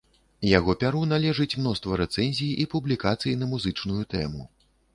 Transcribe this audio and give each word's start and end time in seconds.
Яго 0.51 0.71
пяру 0.83 1.01
належыць 1.11 1.57
мноства 1.59 1.99
рэцэнзій 2.03 2.49
і 2.65 2.67
публікацый 2.73 3.39
на 3.43 3.53
музычную 3.55 4.03
тэму. 4.15 4.43